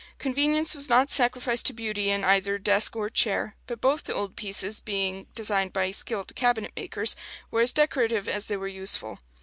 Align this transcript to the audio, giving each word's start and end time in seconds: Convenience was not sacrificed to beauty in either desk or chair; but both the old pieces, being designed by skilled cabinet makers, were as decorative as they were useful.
Convenience 0.17 0.73
was 0.73 0.89
not 0.89 1.11
sacrificed 1.11 1.67
to 1.67 1.73
beauty 1.73 2.09
in 2.09 2.23
either 2.23 2.57
desk 2.57 2.95
or 2.95 3.07
chair; 3.07 3.55
but 3.67 3.79
both 3.81 4.05
the 4.05 4.13
old 4.15 4.35
pieces, 4.35 4.79
being 4.79 5.27
designed 5.35 5.73
by 5.73 5.91
skilled 5.91 6.35
cabinet 6.35 6.71
makers, 6.75 7.15
were 7.51 7.61
as 7.61 7.71
decorative 7.71 8.27
as 8.27 8.47
they 8.47 8.57
were 8.57 8.67
useful. 8.67 9.19